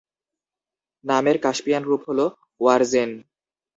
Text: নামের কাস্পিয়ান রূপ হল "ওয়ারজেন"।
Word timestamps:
নামের 1.05 1.37
কাস্পিয়ান 1.43 1.83
রূপ 1.83 2.01
হল 2.09 2.19
"ওয়ারজেন"। 2.61 3.09